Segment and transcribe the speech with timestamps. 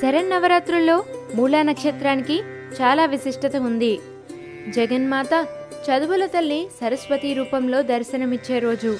[0.00, 2.38] శరన్నవరాత్రుల్లో మూలా నక్షత్రానికి
[2.82, 3.98] చాలా విశిష్టత ఉంది.
[4.68, 5.46] జగన్మాత
[5.86, 8.98] చదువుల తల్లి సరస్వతి రూపంలో దర్శనమిచ్చే రోజు.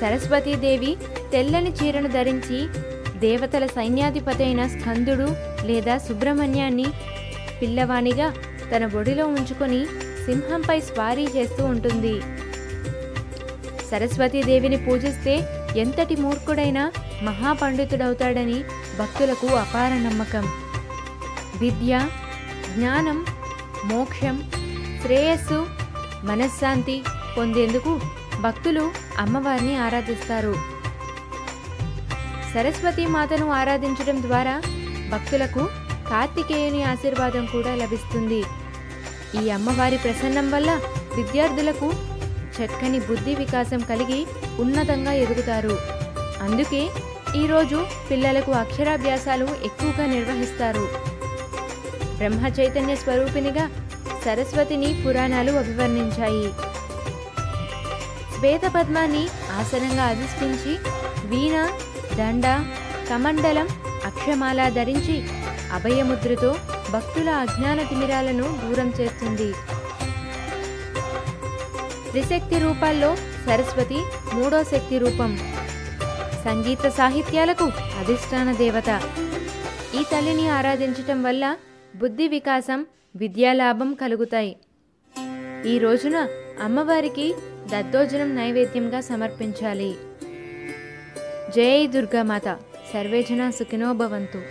[0.00, 0.96] సరస్వతీదేవి
[1.32, 2.58] తెల్లని చీరను ధరించి
[3.18, 5.28] దేవతల సైన్యాధిపతి అయిన స్కందుడు
[5.66, 6.86] లేదా సుబ్రహ్మణ్యాన్ని
[7.62, 8.34] పిల్లవాణిగా
[8.76, 9.86] తన ఒడిలో ఉంచుకొని
[10.26, 12.20] సింహంపై స్వారీ చేస్తూ ఉంటుంది.
[13.90, 15.34] సరస్వతీదేవిని పూజిస్తే
[15.76, 16.92] ఎంతటి మూర్ఖుడైనా
[17.22, 18.64] మహాపండితుడవుతాడని
[18.98, 20.48] భక్తులకు అపార నమ్మకం.
[21.56, 22.08] విద్య
[22.74, 23.26] జ్ఞానం
[23.84, 24.50] మోక్షం
[25.02, 25.66] శ్రేయస్సు
[26.24, 27.02] మనశ్శాంతి
[27.36, 28.00] పొందేందుకు
[28.40, 30.54] భక్తులు అమ్మవారిని ఆరాధిస్తారు.
[32.54, 34.62] సరస్వతి మాతను ఆరాధించడం ద్వారా
[35.08, 35.68] భక్తులకు
[36.10, 38.44] కార్తికేయుని ఆశీర్వాదం కూడా లభిస్తుంది.
[39.42, 40.80] ఈ అమ్మవారి ప్రసన్నం వల్ల
[41.16, 41.92] విద్యార్థులకు
[42.58, 44.26] చక్కని బుద్ధి వికాసం కలిగి
[44.58, 45.78] ఉన్నతంగా ఎదుగుతారు.
[46.42, 46.90] అందుకే
[47.36, 50.88] ఈరోజు పిల్లలకు అక్షరాభ్యాసాలు ఎక్కువగా నిర్వహిస్తారు.
[52.16, 53.70] బ్రహ్మ చైతన్య స్వరూపినిగా
[54.24, 56.48] సరస్వతిని పురాణాలు అభివర్ణించాయి.
[58.36, 60.72] శ్వేతపద్మాన్ని ఆసనంగా అధిష్ఠించి
[61.26, 61.70] వీణ
[62.18, 62.64] దండ
[63.10, 63.68] కమండలం
[64.04, 65.16] అక్షమాల ధరించి
[65.72, 66.56] అభయముద్రతో
[66.90, 69.52] భక్తుల అజ్ఞాన తిమిరాలను దూరం చేస్తుంది.
[72.18, 74.02] త్రిశక్తి రూపాల్లో సరస్వతి
[74.34, 75.36] మూడో శక్తి రూపం.
[76.44, 77.64] సంగీత సాహిత్యాలకు
[77.98, 79.02] అధిష్టాన దేవత.
[80.00, 81.56] ఈ తల్లిని ఆరాధించటం వల్ల
[81.96, 84.56] బుద్ధి వికాసం విద్యాలాభం కలుగుతాయి.
[85.66, 86.28] ఈ రోజున
[86.62, 87.34] అమ్మవారికి
[87.72, 89.96] దద్దోజనం నైవేద్యంగా సమర్పించాలి.
[91.56, 92.44] జై దుర్గామాత.
[92.92, 94.42] సర్వేజన సుఖినో భవంతు.